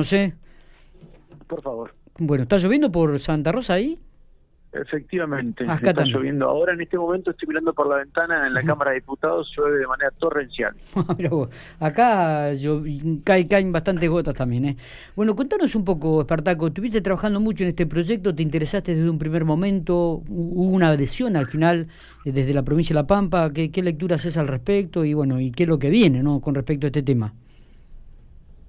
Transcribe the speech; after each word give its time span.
No 0.00 0.04
sé. 0.04 0.32
Por 1.46 1.60
favor. 1.60 1.94
Bueno, 2.16 2.44
¿está 2.44 2.56
lloviendo 2.56 2.90
por 2.90 3.18
Santa 3.18 3.52
Rosa 3.52 3.74
ahí? 3.74 3.98
Efectivamente, 4.72 5.64
Acá 5.64 5.74
está 5.74 5.92
también. 5.92 6.16
lloviendo. 6.16 6.48
Ahora 6.48 6.72
en 6.72 6.80
este 6.80 6.96
momento 6.96 7.32
estoy 7.32 7.48
mirando 7.48 7.74
por 7.74 7.86
la 7.86 7.96
ventana 7.96 8.46
en 8.46 8.54
la 8.54 8.62
Cámara 8.62 8.92
de 8.92 9.00
Diputados, 9.00 9.52
llueve 9.54 9.78
de 9.78 9.86
manera 9.86 10.10
torrencial. 10.12 10.74
Vos, 11.30 11.50
Acá 11.80 12.54
yo, 12.54 12.82
cae, 13.24 13.46
caen 13.46 13.72
bastantes 13.72 14.08
gotas 14.08 14.32
también. 14.34 14.64
¿eh? 14.64 14.76
Bueno, 15.14 15.36
contanos 15.36 15.74
un 15.74 15.84
poco, 15.84 16.22
Espartaco. 16.22 16.68
Estuviste 16.68 17.02
trabajando 17.02 17.38
mucho 17.40 17.64
en 17.64 17.68
este 17.70 17.84
proyecto, 17.84 18.34
te 18.34 18.42
interesaste 18.42 18.94
desde 18.94 19.10
un 19.10 19.18
primer 19.18 19.44
momento, 19.44 20.22
hubo 20.28 20.70
una 20.70 20.88
adhesión 20.88 21.36
al 21.36 21.44
final 21.46 21.88
eh, 22.24 22.32
desde 22.32 22.54
la 22.54 22.62
provincia 22.62 22.94
de 22.94 23.02
La 23.02 23.06
Pampa. 23.06 23.52
¿Qué, 23.52 23.70
qué 23.70 23.82
lecturas 23.82 24.22
haces 24.22 24.38
al 24.38 24.48
respecto 24.48 25.04
y 25.04 25.12
bueno, 25.12 25.40
y 25.40 25.50
qué 25.50 25.64
es 25.64 25.68
lo 25.68 25.78
que 25.78 25.90
viene 25.90 26.22
¿no? 26.22 26.40
con 26.40 26.54
respecto 26.54 26.86
a 26.86 26.88
este 26.88 27.02
tema? 27.02 27.34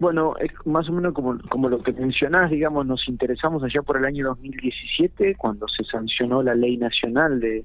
Bueno, 0.01 0.33
es 0.39 0.49
más 0.65 0.89
o 0.89 0.93
menos 0.93 1.13
como, 1.13 1.37
como 1.47 1.69
lo 1.69 1.77
que 1.77 1.93
mencionás, 1.93 2.49
digamos, 2.49 2.87
nos 2.87 3.07
interesamos 3.07 3.63
allá 3.63 3.83
por 3.83 3.97
el 3.97 4.05
año 4.05 4.25
2017, 4.29 5.35
cuando 5.35 5.67
se 5.67 5.83
sancionó 5.83 6.41
la 6.41 6.55
ley 6.55 6.75
nacional 6.75 7.39
de, 7.39 7.63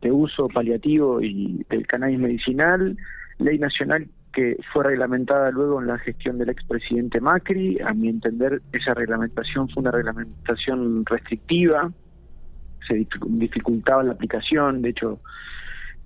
de 0.00 0.12
uso 0.12 0.46
paliativo 0.46 1.20
y 1.20 1.66
del 1.68 1.84
cannabis 1.88 2.20
medicinal, 2.20 2.96
ley 3.38 3.58
nacional 3.58 4.06
que 4.32 4.56
fue 4.72 4.84
reglamentada 4.84 5.50
luego 5.50 5.80
en 5.80 5.88
la 5.88 5.98
gestión 5.98 6.38
del 6.38 6.50
expresidente 6.50 7.20
Macri. 7.20 7.80
A 7.84 7.92
mi 7.94 8.10
entender, 8.10 8.62
esa 8.70 8.94
reglamentación 8.94 9.68
fue 9.68 9.80
una 9.80 9.90
reglamentación 9.90 11.04
restrictiva, 11.04 11.90
se 12.86 12.94
dificu- 12.94 13.26
dificultaba 13.26 14.04
la 14.04 14.12
aplicación, 14.12 14.82
de 14.82 14.90
hecho, 14.90 15.18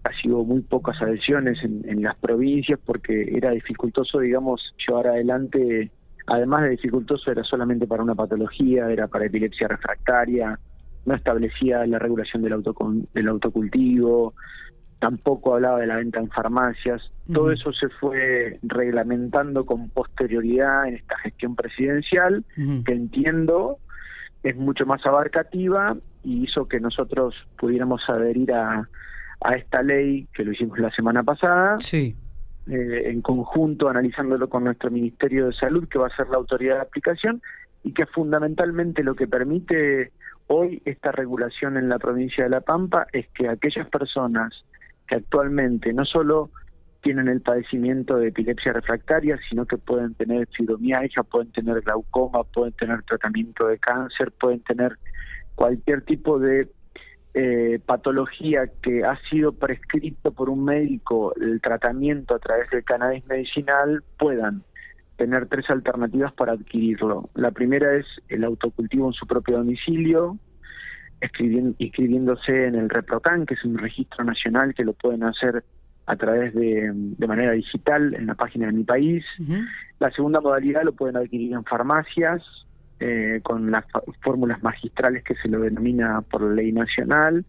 ha 0.05 0.13
sido 0.23 0.45
muy 0.45 0.63
pocas 0.63 1.01
adhesiones 1.03 1.63
en, 1.63 1.83
en 1.89 2.03
las 2.03 2.17
provincias 2.17 2.79
porque 2.85 3.31
era 3.37 3.51
dificultoso, 3.51 4.21
digamos, 4.21 4.75
llevar 4.87 5.09
adelante, 5.09 5.91
además 6.27 6.63
de 6.63 6.71
dificultoso, 6.71 7.31
era 7.31 7.45
solamente 7.45 7.87
para 7.87 8.03
una 8.03 8.15
patología, 8.15 8.91
era 8.91 9.09
para 9.09 9.27
epilepsia 9.27 9.69
refractaria, 9.69 10.59
no 11.05 11.15
establecía 11.15 11.87
la 11.87 11.99
regulación 11.99 12.43
del, 12.43 12.55
autocon- 12.55 13.07
del 13.13 13.29
autocultivo, 13.29 14.35
tampoco 14.99 15.55
hablaba 15.55 15.81
de 15.81 15.87
la 15.87 15.97
venta 15.97 16.21
en 16.21 16.31
farmacias. 16.31 17.03
Todo 17.33 17.53
eso 17.53 17.73
se 17.73 17.89
fue 17.89 18.59
reglamentando 18.63 19.65
con 19.65 19.89
posterioridad 19.91 20.89
en 20.89 20.97
esta 20.97 21.17
gestión 21.19 21.57
presidencial, 21.57 22.45
que 22.85 22.93
entiendo 22.93 23.79
es 24.43 24.57
mucho 24.57 24.87
más 24.87 25.05
abarcativa 25.05 25.97
y 26.23 26.45
hizo 26.45 26.67
que 26.67 26.81
nosotros 26.81 27.35
pudiéramos 27.59 28.03
adherir 28.09 28.53
a, 28.53 28.89
a 29.43 29.55
esta 29.55 29.83
ley, 29.83 30.29
que 30.35 30.45
lo 30.45 30.53
hicimos 30.53 30.79
la 30.79 30.91
semana 30.91 31.23
pasada, 31.23 31.79
Sí. 31.79 32.15
eh, 32.71 33.03
en 33.07 33.23
conjunto 33.23 33.89
analizándolo 33.89 34.49
con 34.49 34.65
nuestro 34.65 34.91
Ministerio 34.91 35.47
de 35.47 35.53
Salud, 35.55 35.89
que 35.89 35.99
va 35.99 36.07
a 36.09 36.17
ser 36.17 36.29
la 36.29 36.37
autoridad 36.37 36.77
de 36.77 36.83
aplicación, 36.83 37.43
y 37.83 37.93
que 37.93 38.07
fundamentalmente 38.07 39.03
lo 39.03 39.15
que 39.15 39.27
permite 39.27 40.13
hoy 40.47 40.83
esta 40.85 41.13
regulación 41.13 41.77
en 41.77 41.89
la 41.89 41.99
provincia 41.99 42.45
de 42.45 42.51
La 42.51 42.61
Pampa 42.61 43.07
es 43.13 43.29
que 43.29 43.49
aquellas 43.49 43.89
personas 43.89 44.53
que 45.09 45.17
actualmente 45.17 45.93
no 45.93 46.05
solo 46.05 46.51
tienen 47.03 47.29
el 47.29 47.41
padecimiento 47.41 48.19
de 48.19 48.29
epilepsia 48.29 48.75
refractaria, 48.75 49.39
sino 49.49 49.65
que 49.65 49.79
pueden 49.79 50.13
tener 50.15 50.47
fibromialgia, 50.49 51.23
pueden 51.23 51.51
tener 51.53 51.81
glaucoma, 51.81 52.45
pueden 52.45 52.75
tener 52.75 53.03
tratamiento 53.05 53.67
de 53.69 53.79
cáncer, 53.79 54.33
pueden 54.39 54.61
tener 54.61 54.99
cualquier 55.55 56.03
tipo 56.03 56.39
de 56.39 56.69
eh, 57.33 57.81
patología 57.85 58.69
que 58.83 59.05
ha 59.05 59.17
sido 59.31 59.53
prescrito 59.53 60.33
por 60.33 60.51
un 60.51 60.65
médico 60.65 61.33
el 61.41 61.61
tratamiento 61.61 62.35
a 62.35 62.39
través 62.41 62.69
del 62.71 62.83
cannabis 62.83 63.25
medicinal 63.27 64.03
puedan 64.19 64.65
tener 65.17 65.47
tres 65.47 65.69
alternativas 65.71 66.33
para 66.33 66.53
adquirirlo. 66.53 67.31
La 67.35 67.51
primera 67.51 67.95
es 67.95 68.07
el 68.29 68.43
autocultivo 68.43 69.07
en 69.07 69.13
su 69.13 69.27
propio 69.27 69.59
domicilio, 69.59 70.39
inscribiéndose 71.79 72.67
en 72.67 72.75
el 72.75 72.89
ReproCan, 72.89 73.47
que 73.47 73.55
es 73.55 73.65
un 73.65 73.79
registro 73.79 74.25
nacional 74.25 74.75
que 74.75 74.85
lo 74.85 74.95
pueden 74.95 75.23
hacer 75.23 75.63
a 76.07 76.17
través 76.17 76.55
de, 76.55 76.91
de 76.93 77.27
manera 77.29 77.53
digital 77.53 78.15
en 78.15 78.27
la 78.27 78.35
página 78.35 78.67
de 78.67 78.73
mi 78.73 78.85
país. 78.85 79.25
La 79.99 80.11
segunda 80.11 80.41
modalidad 80.41 80.83
lo 80.83 80.93
pueden 80.93 81.17
adquirir 81.17 81.53
en 81.53 81.65
farmacias 81.65 82.43
eh, 83.01 83.41
con 83.43 83.71
las 83.71 83.85
fórmulas 84.23 84.63
magistrales 84.63 85.25
que 85.25 85.35
se 85.37 85.49
lo 85.49 85.61
denomina 85.61 86.21
por 86.23 86.43
la 86.43 86.55
ley 86.55 86.73
nacional. 86.73 87.45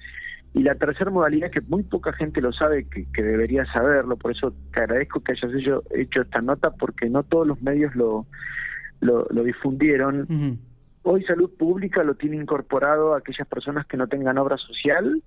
Y 0.53 0.63
la 0.63 0.75
tercera 0.75 1.11
modalidad 1.11 1.51
que 1.51 1.61
muy 1.61 1.83
poca 1.83 2.11
gente 2.13 2.41
lo 2.41 2.51
sabe, 2.51 2.85
que, 2.85 3.05
que 3.13 3.23
debería 3.23 3.65
saberlo, 3.65 4.17
por 4.17 4.31
eso 4.31 4.53
te 4.73 4.81
agradezco 4.81 5.21
que 5.21 5.33
hayas 5.33 5.53
hecho, 5.53 5.83
hecho 5.91 6.21
esta 6.21 6.41
nota, 6.41 6.71
porque 6.71 7.09
no 7.09 7.23
todos 7.23 7.47
los 7.47 7.61
medios 7.61 7.95
lo, 7.95 8.25
lo, 8.99 9.27
lo 9.29 9.43
difundieron. 9.43 10.59
Hoy 11.03 11.23
Salud 11.23 11.49
Pública 11.57 12.03
lo 12.03 12.15
tiene 12.15 12.35
incorporado 12.35 13.13
a 13.13 13.19
aquellas 13.19 13.47
personas 13.47 13.85
que 13.87 13.97
no 13.97 14.07
tengan 14.07 14.37
obra 14.37 14.57
social 14.57 15.21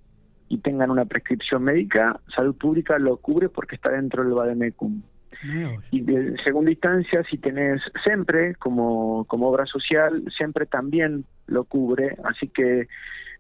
y 0.49 0.59
tengan 0.59 0.91
una 0.91 1.05
prescripción 1.05 1.65
médica. 1.65 2.21
Salud 2.35 2.55
Pública 2.55 2.99
lo 2.99 3.17
cubre 3.17 3.49
porque 3.49 3.77
está 3.77 3.91
dentro 3.91 4.23
del 4.23 4.35
Bademecum. 4.35 5.03
Y 5.91 6.01
de 6.01 6.37
segunda 6.45 6.71
instancia, 6.71 7.23
si 7.31 7.39
tenés 7.39 7.81
siempre 8.05 8.55
como, 8.57 9.25
como 9.25 9.49
obra 9.49 9.67
social, 9.67 10.23
siempre 10.37 10.67
también 10.67 11.25
lo 11.47 11.65
cubre, 11.65 12.17
así 12.25 12.49
que 12.49 12.89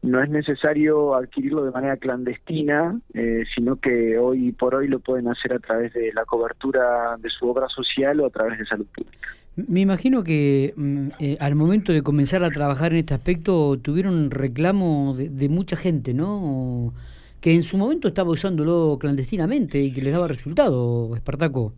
no 0.05 0.23
es 0.23 0.29
necesario 0.29 1.15
adquirirlo 1.15 1.65
de 1.65 1.71
manera 1.71 1.97
clandestina, 1.97 3.01
eh, 3.15 3.45
sino 3.55 3.77
que 3.77 4.19
hoy 4.19 4.53
por 4.53 4.75
hoy 4.75 4.87
lo 4.87 5.01
pueden 5.01 5.29
hacer 5.29 5.55
a 5.55 5.59
través 5.59 5.95
de 5.95 6.13
la 6.13 6.27
cobertura 6.27 7.17
de 7.19 7.31
su 7.31 7.49
obra 7.49 7.69
social 7.69 8.21
o 8.21 8.27
a 8.27 8.31
través 8.31 8.59
de 8.59 8.67
salud 8.67 8.87
pública. 8.95 9.29
Me 9.57 9.81
imagino 9.81 10.23
que 10.23 10.75
mm, 10.77 11.09
eh, 11.21 11.37
al 11.41 11.55
momento 11.55 11.93
de 11.93 12.03
comenzar 12.03 12.45
a 12.45 12.51
trabajar 12.51 12.93
en 12.93 12.99
este 12.99 13.15
aspecto 13.15 13.79
tuvieron 13.79 14.31
reclamo 14.31 15.15
de, 15.17 15.31
de 15.31 15.49
mucha 15.49 15.77
gente, 15.77 16.13
¿no? 16.13 16.93
Que 17.45 17.55
en 17.55 17.63
su 17.63 17.77
momento 17.77 18.09
estaba 18.09 18.31
usándolo 18.31 18.97
clandestinamente 18.99 19.79
y 19.79 19.93
que 19.93 20.01
les 20.01 20.15
daba 20.15 20.27
resultado, 20.27 21.15
Espartaco. 21.15 21.75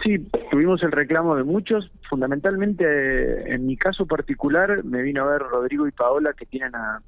Sí, 0.00 0.16
tuvimos 0.48 0.80
el 0.84 0.92
reclamo 0.92 1.34
de 1.34 1.42
muchos. 1.42 1.90
Fundamentalmente, 2.08 2.84
eh, 2.84 3.54
en 3.54 3.66
mi 3.66 3.76
caso 3.76 4.06
particular, 4.06 4.84
me 4.84 5.02
vino 5.02 5.24
a 5.24 5.32
ver 5.32 5.40
Rodrigo 5.40 5.88
y 5.88 5.90
Paola, 5.90 6.34
que 6.34 6.46
tienen 6.46 6.76
a, 6.76 7.02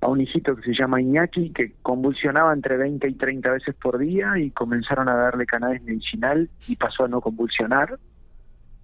a 0.00 0.06
un 0.06 0.20
hijito 0.20 0.54
que 0.54 0.62
se 0.62 0.78
llama 0.78 1.00
Iñaki, 1.00 1.50
que 1.50 1.74
convulsionaba 1.82 2.52
entre 2.52 2.76
20 2.76 3.08
y 3.08 3.14
30 3.14 3.50
veces 3.50 3.74
por 3.74 3.98
día 3.98 4.38
y 4.38 4.52
comenzaron 4.52 5.08
a 5.08 5.16
darle 5.16 5.44
cannabis 5.44 5.82
medicinal 5.82 6.48
y 6.68 6.76
pasó 6.76 7.06
a 7.06 7.08
no 7.08 7.20
convulsionar. 7.20 7.98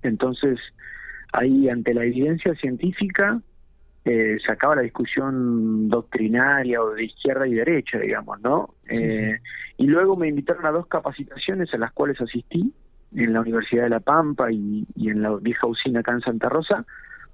Entonces, 0.02 0.58
ahí 1.32 1.68
ante 1.68 1.94
la 1.94 2.04
evidencia 2.04 2.52
científica, 2.56 3.40
eh, 4.04 4.38
se 4.44 4.52
acaba 4.52 4.76
la 4.76 4.82
discusión 4.82 5.88
doctrinaria 5.88 6.82
o 6.82 6.90
de 6.90 7.04
izquierda 7.04 7.46
y 7.46 7.54
derecha, 7.54 7.98
digamos, 7.98 8.40
¿no? 8.40 8.74
Sí, 8.88 8.96
sí. 8.96 9.02
Eh, 9.02 9.40
y 9.78 9.86
luego 9.86 10.16
me 10.16 10.28
invitaron 10.28 10.66
a 10.66 10.70
dos 10.70 10.86
capacitaciones 10.86 11.72
a 11.72 11.78
las 11.78 11.92
cuales 11.92 12.20
asistí 12.20 12.72
en 13.14 13.32
la 13.32 13.40
Universidad 13.40 13.84
de 13.84 13.90
La 13.90 14.00
Pampa 14.00 14.50
y, 14.50 14.86
y 14.96 15.10
en 15.10 15.22
la 15.22 15.36
vieja 15.36 15.66
usina 15.66 16.00
acá 16.00 16.12
en 16.12 16.20
Santa 16.20 16.48
Rosa, 16.48 16.84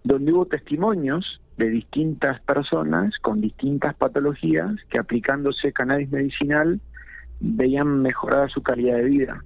donde 0.04 0.32
hubo 0.32 0.46
testimonios 0.46 1.40
de 1.56 1.68
distintas 1.70 2.40
personas 2.42 3.14
con 3.20 3.40
distintas 3.40 3.94
patologías 3.94 4.72
que 4.90 4.98
aplicándose 4.98 5.72
cannabis 5.72 6.10
medicinal 6.10 6.80
veían 7.40 8.02
mejorada 8.02 8.48
su 8.48 8.62
calidad 8.62 8.96
de 8.96 9.04
vida. 9.04 9.44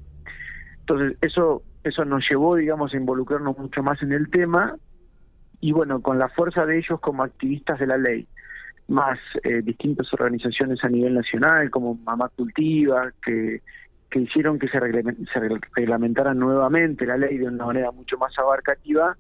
Entonces, 0.81 1.17
eso, 1.21 1.63
eso 1.85 2.05
nos 2.05 2.25
llevó, 2.29 2.57
digamos, 2.57 2.93
a 2.93 2.97
involucrarnos 2.97 3.57
mucho 3.57 3.83
más 3.83 4.03
en 4.03 4.13
el 4.13 4.29
tema 4.31 4.77
y 5.63 5.73
bueno, 5.73 6.03
con 6.03 6.19
la 6.19 6.29
fuerza 6.29 6.67
de 6.67 6.77
ellos 6.77 7.01
como 7.01 7.23
activistas 7.23 7.79
de 7.79 7.87
la 7.87 7.97
ley, 7.97 8.27
más 8.89 9.19
eh, 9.45 9.63
distintas 9.63 10.13
organizaciones 10.13 10.83
a 10.83 10.89
nivel 10.89 11.15
nacional, 11.15 11.71
como 11.71 11.95
Mamá 11.95 12.29
Cultiva, 12.37 13.11
que, 13.25 13.63
que 14.11 14.19
hicieron 14.19 14.59
que 14.59 14.67
se, 14.67 14.79
se 14.79 15.41
regla- 15.41 15.61
reglamentara 15.75 16.35
nuevamente 16.35 17.07
la 17.07 17.17
ley 17.17 17.39
de 17.39 17.47
una 17.47 17.65
manera 17.65 17.91
mucho 17.93 18.19
más 18.19 18.37
abarcativa, 18.39 19.17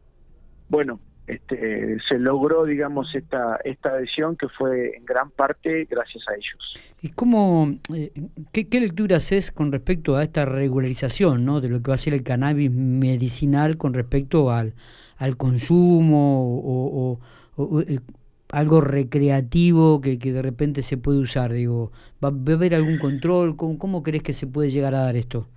bueno, 0.69 0.99
este, 1.29 1.97
se 2.09 2.19
logró, 2.19 2.65
digamos, 2.65 3.15
esta, 3.15 3.57
esta 3.65 3.91
adhesión 3.91 4.37
que 4.37 4.49
fue 4.49 4.97
en 4.97 5.05
gran 5.05 5.31
parte 5.31 5.87
gracias 5.89 6.25
a 6.29 6.35
ellos. 6.35 6.75
¿Y 7.01 7.11
cómo, 7.11 7.73
eh, 7.95 8.11
qué, 8.53 8.69
qué 8.69 8.81
lectura 8.81 9.19
haces 9.19 9.53
con 9.53 9.71
respecto 9.71 10.17
a 10.17 10.25
esta 10.25 10.45
regularización 10.45 11.45
¿no? 11.45 11.61
de 11.61 11.69
lo 11.69 11.81
que 11.81 11.91
va 11.93 11.95
a 11.95 11.99
ser 11.99 12.15
el 12.15 12.25
cannabis 12.25 12.73
medicinal 12.73 13.77
con 13.77 13.95
respecto 13.95 14.51
al, 14.51 14.75
al 15.23 15.37
consumo 15.37 16.43
o, 16.43 17.13
o- 17.15 17.21
o- 17.57 17.65
o, 17.77 17.81
eh, 17.81 18.01
algo 18.53 18.81
recreativo 18.81 20.01
que, 20.01 20.19
que 20.19 20.33
de 20.33 20.43
repente 20.43 20.83
se 20.83 20.97
puede 20.99 21.19
usar? 21.21 21.53
Digo, 21.53 21.91
¿va, 22.23 22.31
va 22.31 22.53
a 22.53 22.55
haber 22.57 22.75
algún 22.75 22.99
control? 22.99 23.57
¿Cómo, 23.57 23.79
¿Cómo 23.79 24.03
crees 24.03 24.23
que 24.23 24.33
se 24.35 24.47
puede 24.47 24.69
llegar 24.69 24.95
a 24.95 25.03
dar 25.03 25.17
esto? 25.17 25.49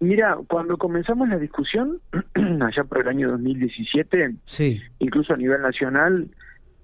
Mira, 0.00 0.36
cuando 0.48 0.76
comenzamos 0.78 1.28
la 1.28 1.38
discusión, 1.38 2.00
allá 2.60 2.84
por 2.84 3.00
el 3.02 3.08
año 3.08 3.30
2017, 3.30 4.34
Sí, 4.46 4.80
incluso 4.98 5.32
a 5.32 5.36
nivel 5.36 5.62
nacional, 5.62 6.28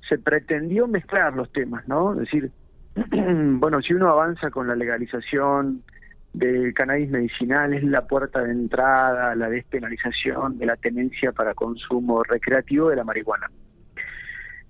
se 0.08 0.19
pretendió 0.19 0.87
mezclar 0.88 1.34
los 1.34 1.50
temas, 1.52 1.87
¿no? 1.88 2.12
Es 2.14 2.20
decir, 2.20 2.50
bueno, 3.12 3.82
si 3.82 3.93
uno 3.93 4.08
avanza 4.08 4.50
con 4.50 4.66
la 4.69 4.76
legalización 4.76 5.82
del 6.33 6.75
cannabis 6.75 7.11
medicinal 7.11 7.73
es 7.75 7.83
la 7.83 8.07
puerta 8.07 8.43
de 8.43 8.53
entrada 8.53 9.33
a 9.33 9.35
la 9.35 9.49
despenalización 9.49 10.59
de 10.59 10.67
la 10.67 10.77
tenencia 10.77 11.33
para 11.33 11.55
consumo 11.55 12.23
recreativo 12.23 12.91
de 12.91 12.97
la 12.97 13.05
marihuana. 13.05 13.49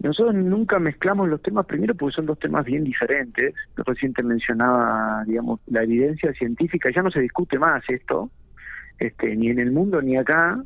Nosotros 0.01 0.35
nunca 0.37 0.79
mezclamos 0.79 1.29
los 1.29 1.43
temas, 1.43 1.67
primero 1.67 1.95
porque 1.95 2.15
son 2.15 2.27
dos 2.27 2.39
temas 2.39 2.65
bien 2.65 2.85
diferentes. 2.85 3.53
Reciente 3.77 4.23
mencionaba, 4.23 5.25
digamos, 5.27 5.61
la 5.67 5.83
evidencia 5.83 6.33
científica, 6.35 6.91
ya 6.95 7.03
no 7.03 7.11
se 7.11 7.21
discute 7.21 7.59
más 7.59 7.83
esto, 7.89 8.31
este, 8.99 9.35
ni 9.35 9.51
en 9.51 9.59
el 9.59 9.73
mundo 9.73 10.01
ni 10.01 10.17
acá, 10.17 10.63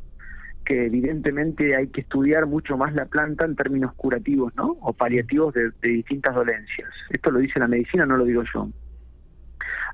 que 0.67 0.85
evidentemente 0.87 1.75
hay 1.75 1.89
que 1.89 2.03
estudiar 2.03 2.47
mucho 2.47 2.77
más 2.77 2.95
la 2.95 3.07
planta 3.07 3.47
en 3.47 3.57
términos 3.57 3.95
curativos, 3.95 4.55
¿no? 4.55 4.77
O 4.83 4.93
paliativos 4.93 5.55
de 5.55 5.73
distintas 5.81 6.35
dolencias. 6.35 6.91
Esto 7.09 7.31
lo 7.31 7.39
dice 7.39 7.59
la 7.59 7.69
medicina, 7.69 8.05
no 8.05 8.19
lo 8.19 8.25
digo 8.27 8.43
yo. 8.53 8.69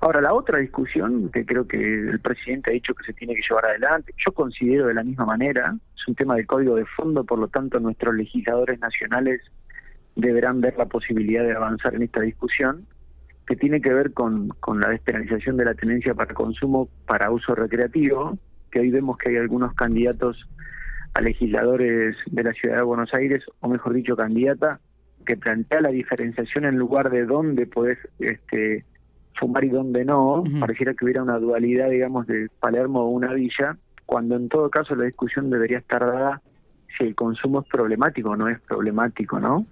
Ahora, 0.01 0.21
la 0.21 0.33
otra 0.33 0.59
discusión 0.59 1.31
que 1.31 1.45
creo 1.45 1.67
que 1.67 1.77
el 1.77 2.21
presidente 2.21 2.71
ha 2.71 2.75
dicho 2.75 2.95
que 2.95 3.05
se 3.05 3.13
tiene 3.13 3.35
que 3.35 3.43
llevar 3.49 3.67
adelante, 3.67 4.15
yo 4.25 4.33
considero 4.33 4.87
de 4.87 4.95
la 4.95 5.03
misma 5.03 5.27
manera, 5.27 5.75
es 5.97 6.09
un 6.09 6.15
tema 6.15 6.37
de 6.37 6.47
código 6.47 6.77
de 6.77 6.85
fondo, 6.85 7.25
por 7.25 7.39
lo 7.39 7.49
tanto 7.49 7.81
nuestros 7.81 8.15
legisladores 8.15 8.79
nacionales 8.79 9.41
deberán 10.15 10.61
ver 10.61 10.77
la 10.77 10.87
posibilidad 10.87 11.45
de 11.45 11.53
avanzar 11.53 11.95
en 11.95 12.03
esta 12.03 12.21
discusión, 12.21 12.87
que 13.47 13.57
tiene 13.57 13.81
que 13.81 13.93
ver 13.93 14.13
con, 14.13 14.49
con 14.61 14.81
la 14.81 14.91
despenalización 14.91 15.57
de 15.57 15.65
la 15.65 15.75
tenencia 15.75 16.15
para 16.15 16.35
consumo 16.35 16.89
para 17.07 17.31
uso 17.31 17.55
recreativo, 17.55 18.39
que 18.71 18.81
hoy 18.81 18.91
vemos 18.91 19.17
que 19.17 19.31
hay 19.31 19.37
algunos 19.37 19.75
candidatos 19.75 20.49
a 21.15 21.21
legisladores 21.21 22.17
de 22.27 22.43
la 22.43 22.53
ciudad 22.53 22.77
de 22.77 22.83
Buenos 22.83 23.13
Aires, 23.15 23.45
o 23.61 23.69
mejor 23.69 23.95
dicho, 23.95 24.17
candidata, 24.17 24.81
que 25.27 25.37
plantea 25.37 25.81
la 25.81 25.89
diferenciación 25.89 26.65
en 26.65 26.77
lugar 26.77 27.11
de 27.11 27.25
dónde 27.25 27.67
podés 27.67 27.99
este, 28.19 28.85
fumar 29.39 29.65
y 29.65 29.69
donde 29.69 30.05
no, 30.05 30.43
pareciera 30.61 30.95
que 30.95 31.05
hubiera 31.05 31.23
una 31.23 31.39
dualidad, 31.39 31.91
digamos, 31.91 32.27
de 32.27 32.49
Palermo 32.61 33.03
o 33.03 33.09
una 33.09 33.33
villa, 33.33 33.77
cuando 34.07 34.37
en 34.37 34.49
todo 34.49 34.71
caso 34.71 34.95
la 34.95 35.05
discusión 35.05 35.51
debería 35.51 35.79
estar 35.79 36.01
dada 36.05 36.43
si 36.97 37.05
el 37.05 37.15
consumo 37.15 37.61
es 37.61 37.69
problemático 37.69 38.31
o 38.31 38.37
no 38.37 38.49
es 38.49 38.61
problemático, 38.61 39.39
¿no? 39.39 39.67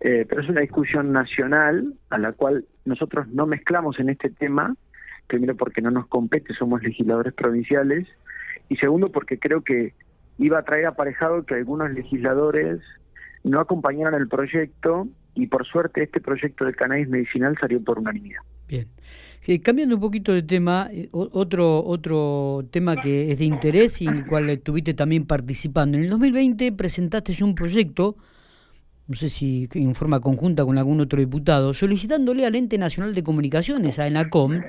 Eh, 0.00 0.26
pero 0.28 0.42
es 0.42 0.48
una 0.48 0.60
discusión 0.60 1.12
nacional 1.12 1.94
a 2.10 2.18
la 2.18 2.32
cual 2.32 2.64
nosotros 2.84 3.26
no 3.28 3.46
mezclamos 3.46 3.98
en 3.98 4.10
este 4.10 4.30
tema, 4.30 4.74
primero 5.26 5.56
porque 5.56 5.82
no 5.82 5.90
nos 5.90 6.06
compete, 6.06 6.54
somos 6.54 6.82
legisladores 6.82 7.32
provinciales, 7.32 8.06
y 8.68 8.76
segundo 8.76 9.10
porque 9.10 9.38
creo 9.38 9.62
que 9.62 9.94
iba 10.38 10.58
a 10.58 10.62
traer 10.62 10.86
aparejado 10.86 11.44
que 11.44 11.54
algunos 11.54 11.90
legisladores 11.90 12.80
no 13.44 13.60
acompañaran 13.60 14.14
el 14.14 14.28
proyecto 14.28 15.08
y 15.34 15.46
por 15.46 15.66
suerte 15.66 16.02
este 16.02 16.20
proyecto 16.20 16.64
del 16.64 16.76
cannabis 16.76 17.08
medicinal 17.08 17.56
salió 17.58 17.82
por 17.82 17.98
unanimidad. 17.98 18.40
Bien. 18.68 18.88
Eh, 19.46 19.60
cambiando 19.60 19.94
un 19.94 20.00
poquito 20.00 20.32
de 20.32 20.42
tema, 20.42 20.90
eh, 20.92 21.08
otro, 21.12 21.84
otro 21.84 22.66
tema 22.72 22.96
que 22.96 23.30
es 23.30 23.38
de 23.38 23.44
interés 23.44 24.02
y 24.02 24.08
en 24.08 24.16
el 24.16 24.26
cual 24.26 24.50
estuviste 24.50 24.92
también 24.92 25.24
participando. 25.24 25.96
En 25.96 26.04
el 26.04 26.10
2020 26.10 26.72
presentaste 26.72 27.44
un 27.44 27.54
proyecto, 27.54 28.16
no 29.06 29.14
sé 29.14 29.28
si 29.28 29.68
en 29.74 29.94
forma 29.94 30.18
conjunta 30.18 30.64
con 30.64 30.78
algún 30.78 31.00
otro 31.00 31.20
diputado, 31.20 31.74
solicitándole 31.74 32.44
al 32.44 32.56
Ente 32.56 32.76
Nacional 32.76 33.14
de 33.14 33.22
Comunicaciones, 33.22 34.00
a 34.00 34.08
ENACOM, 34.08 34.62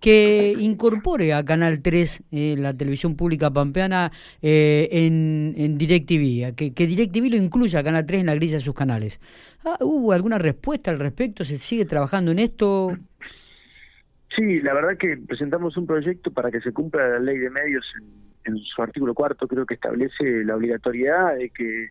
que 0.00 0.56
incorpore 0.58 1.32
a 1.32 1.44
Canal 1.44 1.80
3, 1.80 2.24
eh, 2.32 2.56
la 2.58 2.74
televisión 2.74 3.14
pública 3.14 3.52
pampeana, 3.52 4.10
en, 4.42 5.54
en 5.56 5.78
DirecTV, 5.78 6.52
que, 6.56 6.72
que 6.72 6.86
DirecTV 6.88 7.30
lo 7.30 7.36
incluya 7.36 7.78
a 7.78 7.84
Canal 7.84 8.04
3 8.04 8.22
en 8.22 8.26
la 8.26 8.34
grilla 8.34 8.54
de 8.54 8.60
sus 8.60 8.74
canales. 8.74 9.20
Ah, 9.64 9.76
¿Hubo 9.80 10.10
alguna 10.10 10.38
respuesta 10.38 10.90
al 10.90 10.98
respecto? 10.98 11.44
¿Se 11.44 11.58
sigue 11.58 11.84
trabajando 11.84 12.32
en 12.32 12.40
esto? 12.40 12.98
Sí, 14.36 14.60
la 14.60 14.74
verdad 14.74 14.98
que 14.98 15.16
presentamos 15.16 15.78
un 15.78 15.86
proyecto 15.86 16.30
para 16.30 16.50
que 16.50 16.60
se 16.60 16.72
cumpla 16.72 17.08
la 17.08 17.18
ley 17.20 17.38
de 17.38 17.48
medios 17.48 17.86
en, 18.44 18.56
su 18.58 18.82
artículo 18.82 19.14
cuarto, 19.14 19.48
creo 19.48 19.64
que 19.64 19.74
establece 19.74 20.44
la 20.44 20.54
obligatoriedad 20.54 21.36
de 21.36 21.50
que 21.50 21.88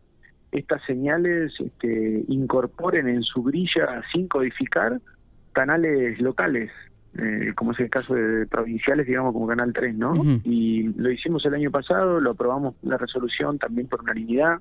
estas 0.51 0.81
señales 0.85 1.51
este, 1.59 2.23
incorporen 2.27 3.09
en 3.09 3.23
su 3.23 3.43
grilla 3.43 4.01
sin 4.13 4.27
codificar 4.27 5.01
canales 5.51 6.21
locales, 6.21 6.71
eh, 7.17 7.51
como 7.55 7.71
es 7.71 7.79
el 7.79 7.89
caso 7.89 8.13
de 8.13 8.45
provinciales, 8.45 9.07
digamos, 9.07 9.33
como 9.33 9.47
Canal 9.47 9.73
3, 9.73 9.95
¿no? 9.95 10.13
Y 10.43 10.83
lo 10.95 11.11
hicimos 11.11 11.45
el 11.45 11.55
año 11.55 11.71
pasado, 11.71 12.21
lo 12.21 12.31
aprobamos 12.31 12.75
la 12.83 12.97
resolución 12.97 13.57
también 13.57 13.87
por 13.87 14.01
unanimidad. 14.01 14.59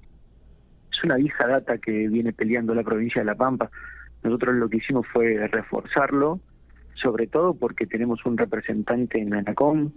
Es 0.91 1.05
una 1.05 1.17
vieja 1.17 1.47
data 1.47 1.79
que 1.79 2.09
viene 2.09 2.33
peleando 2.33 2.75
la 2.75 2.83
provincia 2.83 3.21
de 3.21 3.27
La 3.27 3.35
Pampa. 3.35 3.71
Nosotros 4.23 4.55
lo 4.55 4.69
que 4.69 4.79
hicimos 4.79 5.07
fue 5.13 5.47
reforzarlo 5.49 6.41
sobre 6.95 7.27
todo 7.27 7.55
porque 7.55 7.87
tenemos 7.87 8.25
un 8.25 8.37
representante 8.37 9.19
en 9.19 9.35
ANACOM, 9.35 9.93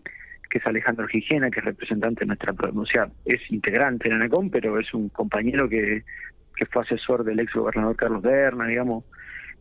que 0.49 0.59
es 0.59 0.65
Alejandro 0.65 1.07
Gijena, 1.07 1.49
que 1.49 1.59
es 1.59 1.65
representante 1.65 2.21
de 2.21 2.27
nuestra 2.27 2.53
sea, 2.91 3.09
es 3.25 3.41
integrante 3.51 4.07
en 4.07 4.15
ANACOM, 4.15 4.49
pero 4.49 4.79
es 4.79 4.93
un 4.93 5.09
compañero 5.09 5.67
que, 5.67 6.03
que 6.55 6.65
fue 6.65 6.83
asesor 6.83 7.23
del 7.23 7.39
ex 7.39 7.53
gobernador 7.53 7.95
Carlos 7.95 8.21
Berna, 8.21 8.67
digamos, 8.67 9.03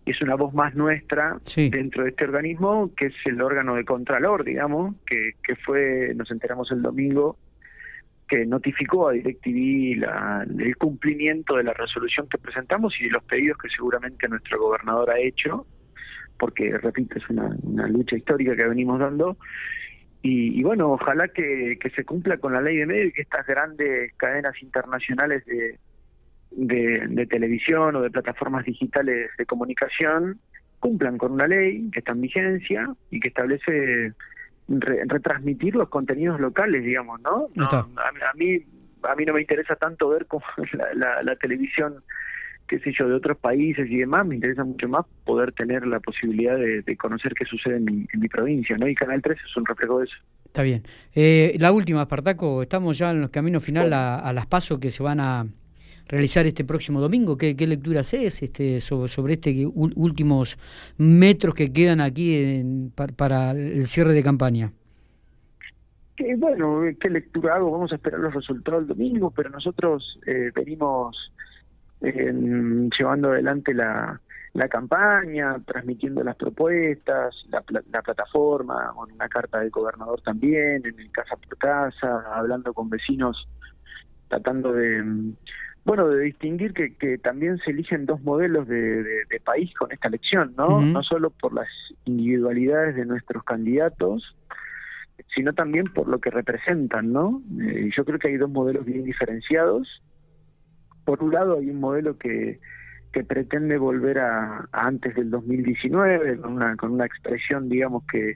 es 0.06 0.22
una 0.22 0.36
voz 0.36 0.54
más 0.54 0.74
nuestra 0.76 1.36
dentro 1.56 2.04
de 2.04 2.10
este 2.10 2.24
organismo, 2.24 2.92
que 2.96 3.06
es 3.06 3.14
el 3.24 3.42
órgano 3.42 3.74
de 3.74 3.84
Contralor, 3.84 4.44
digamos, 4.44 4.94
que, 5.04 5.32
que 5.42 5.56
fue, 5.56 6.14
nos 6.14 6.30
enteramos 6.30 6.70
el 6.70 6.80
domingo, 6.80 7.36
que 8.28 8.46
notificó 8.46 9.08
a 9.08 9.12
DirecTV 9.12 9.98
la, 9.98 10.46
el 10.58 10.76
cumplimiento 10.76 11.56
de 11.56 11.64
la 11.64 11.72
resolución 11.72 12.28
que 12.28 12.38
presentamos 12.38 12.94
y 13.00 13.04
de 13.04 13.10
los 13.10 13.24
pedidos 13.24 13.58
que 13.58 13.68
seguramente 13.68 14.28
nuestro 14.28 14.60
gobernador 14.60 15.10
ha 15.10 15.18
hecho 15.18 15.66
porque, 16.38 16.76
repito, 16.78 17.18
es 17.18 17.28
una, 17.30 17.56
lucha 17.88 18.16
histórica 18.16 18.56
que 18.56 18.68
venimos 18.68 18.98
dando. 18.98 19.36
Y, 20.22 20.60
bueno, 20.64 20.90
ojalá 20.90 21.28
que, 21.28 21.78
se 21.94 22.04
cumpla 22.04 22.38
con 22.38 22.52
la 22.52 22.60
ley 22.60 22.78
de 22.78 22.86
medios 22.86 23.06
y 23.08 23.12
que 23.12 23.22
estas 23.22 23.46
grandes 23.46 24.12
cadenas 24.16 24.60
internacionales 24.60 25.44
de, 25.46 25.78
de, 26.50 27.26
televisión 27.26 27.94
o 27.94 28.02
de 28.02 28.10
plataformas 28.10 28.64
digitales 28.64 29.30
de 29.38 29.46
comunicación 29.46 30.40
cumplan 30.80 31.16
con 31.16 31.32
una 31.32 31.46
ley 31.46 31.90
que 31.92 32.00
está 32.00 32.12
en 32.12 32.22
vigencia 32.22 32.92
y 33.10 33.20
que 33.20 33.28
establece 33.28 34.14
retransmitir 34.68 35.76
los 35.76 35.88
contenidos 35.88 36.40
locales, 36.40 36.82
digamos, 36.82 37.20
¿no? 37.20 37.48
a, 37.64 38.32
mí 38.34 38.64
a 39.02 39.14
mí 39.14 39.24
no 39.24 39.34
me 39.34 39.40
interesa 39.40 39.76
tanto 39.76 40.08
ver 40.08 40.26
cómo 40.26 40.44
la, 40.94 41.22
la 41.22 41.36
televisión 41.36 42.02
qué 42.66 42.78
sé 42.80 42.92
yo, 42.98 43.08
de 43.08 43.14
otros 43.14 43.38
países 43.38 43.90
y 43.90 43.98
demás, 43.98 44.26
me 44.26 44.34
interesa 44.34 44.64
mucho 44.64 44.88
más 44.88 45.04
poder 45.24 45.52
tener 45.52 45.86
la 45.86 46.00
posibilidad 46.00 46.56
de, 46.56 46.96
conocer 46.96 47.34
qué 47.34 47.44
sucede 47.44 47.76
en 47.76 47.84
mi, 47.84 48.28
provincia, 48.28 48.76
¿no? 48.78 48.88
Y 48.88 48.94
Canal 48.94 49.22
3 49.22 49.38
es 49.38 49.56
un 49.56 49.64
reflejo 49.64 49.98
de 49.98 50.04
eso. 50.06 50.16
Está 50.44 50.62
bien. 50.62 50.82
Eh, 51.14 51.56
la 51.58 51.72
última, 51.72 52.02
Espartaco, 52.02 52.62
estamos 52.62 52.98
ya 52.98 53.10
en 53.10 53.20
los 53.20 53.30
caminos 53.30 53.64
final 53.64 53.92
a, 53.92 54.32
las 54.32 54.46
pasos 54.46 54.78
que 54.78 54.90
se 54.90 55.02
van 55.02 55.20
a 55.20 55.46
realizar 56.08 56.46
este 56.46 56.64
próximo 56.64 57.00
domingo. 57.00 57.37
¿Qué, 57.37 57.56
qué 57.56 57.66
lectura 57.66 58.00
haces 58.00 58.42
este, 58.42 58.80
sobre, 58.80 59.08
sobre 59.08 59.35
este 59.35 59.66
últimos 59.75 60.58
metros 60.99 61.54
que 61.54 61.73
quedan 61.73 62.00
aquí 62.00 62.62
para 63.16 63.52
el 63.52 63.87
cierre 63.87 64.12
de 64.12 64.23
campaña? 64.23 64.73
bueno, 66.38 66.82
¿qué 66.99 67.11
lectura 67.11 67.56
hago? 67.56 67.70
Vamos 67.70 67.92
a 67.92 67.96
esperar 67.96 68.20
los 68.20 68.35
resultados 68.35 68.82
el 68.82 68.88
domingo, 68.88 69.30
pero 69.30 69.50
nosotros 69.50 70.18
eh, 70.26 70.50
venimos 70.54 71.32
llevando 72.12 73.30
adelante 73.30 73.75
la, 73.75 74.20
la 74.56 74.68
campaña, 74.68 75.58
transmitiendo 75.66 76.25
las 76.25 76.36
propuestas, 76.36 77.34
la, 77.50 77.62
la 77.92 78.02
plataforma, 78.02 78.92
con 78.94 79.12
una 79.12 79.28
carta 79.28 79.60
del 79.60 79.70
gobernador 79.70 80.20
también, 80.22 80.86
en 80.86 80.98
el 80.98 81.10
casa 81.10 81.36
por 81.36 81.58
casa, 81.58 82.25
hablando 82.34 82.72
con 82.72 82.88
vecinos, 82.88 83.48
tratando 84.28 84.72
de, 84.72 85.04
bueno, 85.84 86.08
de 86.08 86.25
distinguir 86.25 86.72
que, 86.72 86.94
que 86.96 87.18
también 87.18 87.58
se 87.58 87.70
eligen 87.70 88.06
dos 88.06 88.22
modelos 88.22 88.66
de, 88.66 89.04
de, 89.04 89.40
país 89.44 89.72
con 89.75 89.92
esta 89.92 90.08
elección, 90.08 90.54
¿no? 90.56 90.80
No 90.80 91.02
solo 91.02 91.30
por 91.30 91.52
las 91.52 91.68
individualidades 92.06 92.96
de 92.96 93.04
nuestros 93.04 93.44
candidatos, 93.44 94.34
sino 95.34 95.52
también 95.52 95.84
por 95.84 96.08
lo 96.08 96.18
que 96.18 96.30
representan, 96.30 97.12
¿no? 97.12 97.42
Eh, 97.60 97.90
yo 97.96 98.04
creo 98.04 98.18
que 98.18 98.28
hay 98.28 98.36
dos 98.36 98.50
modelos 98.50 98.84
bien 98.84 99.04
diferenciados 99.04 100.02
por 101.06 101.22
un 101.22 101.32
lado 101.32 101.58
hay 101.58 101.70
un 101.70 101.80
modelo 101.80 102.18
que, 102.18 102.60
que 103.12 103.25
pretende 103.25 103.78
volver 103.78 104.18
a, 104.18 104.68
antes 104.72 105.14
del 105.14 105.30
2019 105.30 106.38
con 106.38 106.54
una, 106.54 106.76
con 106.76 106.92
una 106.92 107.06
expresión, 107.06 107.68
digamos, 107.70 108.02
que, 108.10 108.34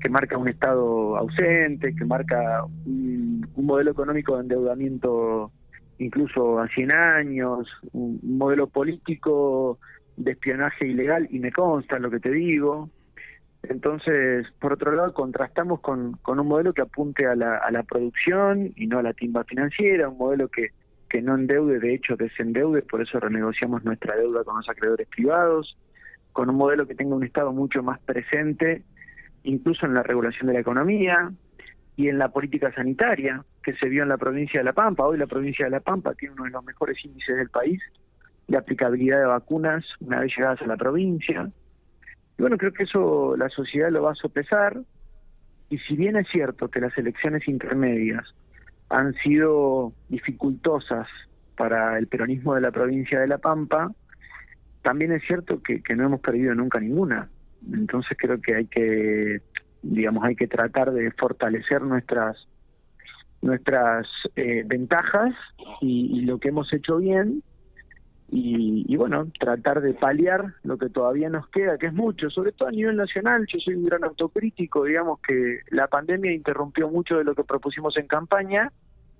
que 0.00 0.08
marca 0.10 0.38
un 0.38 0.48
Estado 0.48 1.16
ausente, 1.16 1.96
que 1.96 2.04
marca 2.04 2.64
un, 2.84 3.48
modelo 3.56 3.90
económico 3.90 4.36
de 4.36 4.42
endeudamiento 4.42 5.50
incluso 5.98 6.60
a 6.60 6.68
100 6.68 6.92
años, 6.92 7.66
un, 7.92 8.20
modelo 8.22 8.66
político 8.68 9.78
de 10.16 10.32
espionaje 10.32 10.86
ilegal, 10.86 11.26
y 11.30 11.38
me 11.38 11.50
consta 11.50 11.98
lo 11.98 12.10
que 12.10 12.20
te 12.20 12.30
digo. 12.30 12.90
Entonces, 13.62 14.46
por 14.60 14.74
otro 14.74 14.92
lado, 14.92 15.14
contrastamos 15.14 15.80
con, 15.80 16.18
con 16.18 16.38
un 16.38 16.48
modelo 16.48 16.74
que 16.74 16.82
apunte 16.82 17.26
a 17.26 17.34
la, 17.34 17.56
a 17.56 17.70
la 17.70 17.82
producción 17.82 18.72
y 18.76 18.86
no 18.86 18.98
a 18.98 19.02
la 19.02 19.14
timba 19.14 19.44
financiera, 19.44 20.10
un 20.10 20.18
modelo 20.18 20.48
que, 20.48 20.68
que 21.14 21.22
no 21.22 21.36
endeude, 21.36 21.78
de 21.78 21.94
hecho 21.94 22.16
desendeude, 22.16 22.82
por 22.82 23.00
eso 23.00 23.20
renegociamos 23.20 23.84
nuestra 23.84 24.16
deuda 24.16 24.42
con 24.42 24.56
los 24.56 24.68
acreedores 24.68 25.06
privados, 25.06 25.78
con 26.32 26.50
un 26.50 26.56
modelo 26.56 26.88
que 26.88 26.96
tenga 26.96 27.14
un 27.14 27.22
Estado 27.22 27.52
mucho 27.52 27.84
más 27.84 28.00
presente 28.00 28.82
incluso 29.44 29.86
en 29.86 29.94
la 29.94 30.02
regulación 30.02 30.48
de 30.48 30.54
la 30.54 30.58
economía 30.58 31.30
y 31.94 32.08
en 32.08 32.18
la 32.18 32.30
política 32.30 32.74
sanitaria 32.74 33.44
que 33.62 33.74
se 33.74 33.88
vio 33.88 34.02
en 34.02 34.08
la 34.08 34.16
provincia 34.16 34.58
de 34.58 34.64
La 34.64 34.72
Pampa. 34.72 35.06
Hoy 35.06 35.16
la 35.16 35.28
provincia 35.28 35.66
de 35.66 35.70
La 35.70 35.78
Pampa 35.78 36.14
tiene 36.14 36.34
uno 36.34 36.46
de 36.46 36.50
los 36.50 36.64
mejores 36.64 36.96
índices 37.04 37.36
del 37.36 37.48
país 37.48 37.80
de 38.48 38.56
aplicabilidad 38.56 39.20
de 39.20 39.26
vacunas 39.26 39.84
una 40.00 40.18
vez 40.18 40.36
llegadas 40.36 40.62
a 40.62 40.66
la 40.66 40.76
provincia. 40.76 41.48
Y 42.36 42.42
bueno, 42.42 42.58
creo 42.58 42.72
que 42.72 42.82
eso 42.82 43.36
la 43.36 43.48
sociedad 43.50 43.92
lo 43.92 44.02
va 44.02 44.10
a 44.10 44.16
sopesar. 44.16 44.80
Y 45.70 45.78
si 45.78 45.94
bien 45.94 46.16
es 46.16 46.26
cierto 46.32 46.68
que 46.68 46.80
las 46.80 46.98
elecciones 46.98 47.46
intermedias 47.46 48.34
han 48.88 49.14
sido 49.14 49.92
dificultosas 50.08 51.06
para 51.56 51.98
el 51.98 52.06
peronismo 52.06 52.54
de 52.54 52.60
la 52.60 52.70
provincia 52.70 53.20
de 53.20 53.26
La 53.26 53.38
Pampa, 53.38 53.92
también 54.82 55.12
es 55.12 55.22
cierto 55.26 55.62
que, 55.62 55.82
no 55.96 56.04
hemos 56.04 56.20
perdido 56.20 56.54
nunca 56.54 56.78
ninguna. 56.78 57.28
Entonces 57.72 58.16
creo 58.20 58.40
que 58.40 58.54
hay 58.54 58.66
que, 58.66 59.40
digamos, 59.82 60.24
hay 60.24 60.36
que 60.36 60.46
tratar 60.46 60.92
de 60.92 61.10
fortalecer 61.12 61.82
nuestras 61.82 62.36
nuestras 63.40 64.06
eh, 64.36 64.62
ventajas 64.64 65.34
y, 65.82 66.22
lo 66.22 66.38
que 66.38 66.48
hemos 66.48 66.72
hecho 66.72 66.96
bien 66.96 67.42
y, 68.36 68.96
bueno, 68.96 69.28
tratar 69.38 69.80
de 69.80 69.94
paliar 69.94 70.54
lo 70.64 70.76
que 70.76 70.88
todavía 70.88 71.28
nos 71.28 71.46
queda, 71.50 71.78
que 71.78 71.86
es 71.86 71.94
mucho, 71.94 72.30
sobre 72.30 72.50
todo 72.50 72.68
a 72.68 72.72
nivel 72.72 72.96
nacional. 72.96 73.46
Yo 73.46 73.60
soy 73.60 73.74
un 73.74 73.84
gran 73.84 74.02
autocrítico, 74.02 74.82
digamos 74.82 75.20
que 75.20 75.60
la 75.70 75.86
pandemia 75.86 76.32
interrumpió 76.32 76.88
mucho 76.88 77.16
de 77.16 77.22
lo 77.22 77.36
que 77.36 77.44
propusimos 77.44 77.96
en 77.96 78.08
campaña, 78.08 78.72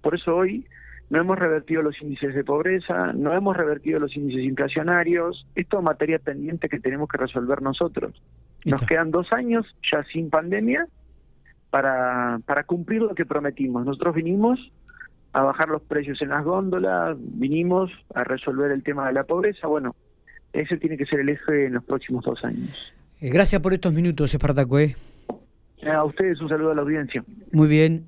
por 0.03 0.17
eso 0.17 0.35
hoy 0.35 0.67
no 1.11 1.21
hemos 1.21 1.39
revertido 1.39 1.81
los 1.81 2.01
índices 2.03 2.35
de 2.35 2.43
pobreza, 2.43 3.13
no 3.13 3.33
hemos 3.33 3.57
revertido 3.57 4.01
los 4.01 4.17
índices 4.17 4.43
inflacionarios, 4.43 5.47
esto 5.55 5.79
es 5.79 5.85
materia 5.85 6.19
pendiente 6.19 6.69
que 6.69 6.81
tenemos 6.81 7.09
que 7.09 7.19
resolver 7.19 7.63
nosotros. 7.63 8.21
Nos 8.65 8.83
quedan 8.83 9.13
dos 9.13 9.33
años 9.33 9.65
ya 9.93 10.03
sin 10.13 10.29
pandemia 10.29 10.89
para, 11.71 12.41
para 12.47 12.65
cumplir 12.65 13.03
lo 13.03 13.15
que 13.15 13.27
prometimos. 13.27 13.87
Nosotros 13.87 14.17
vinimos 14.17 14.73
a 15.35 15.43
bajar 15.43 15.69
los 15.69 15.83
precios 15.83 16.23
en 16.23 16.29
las 16.29 16.45
góndolas, 16.45 17.17
vinimos 17.19 17.91
a 18.15 18.23
resolver 18.23 18.71
el 18.71 18.85
tema 18.85 19.09
de 19.09 19.15
la 19.15 19.25
pobreza, 19.25 19.67
bueno, 19.67 19.97
ese 20.53 20.77
tiene 20.77 20.97
que 20.97 21.05
ser 21.07 21.21
el 21.21 21.29
eje 21.29 21.67
en 21.67 21.75
los 21.75 21.85
próximos 21.85 22.25
dos 22.25 22.43
años. 22.45 22.95
Eh, 23.21 23.31
gracias 23.31 23.61
por 23.61 23.75
estos 23.75 23.93
minutos, 23.93 24.33
Espartaco. 24.33 24.79
¿eh? 24.79 24.95
A 25.93 26.05
ustedes 26.05 26.41
un 26.41 26.49
saludo 26.49 26.71
a 26.71 26.75
la 26.77 26.83
audiencia. 26.83 27.25
Muy 27.51 27.67
bien. 27.67 28.07